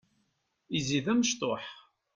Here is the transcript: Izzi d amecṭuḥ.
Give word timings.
Izzi 0.77 0.99
d 1.05 1.07
amecṭuḥ. 1.11 1.65